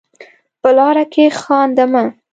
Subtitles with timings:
[0.61, 2.03] په لاره کې خانده مه.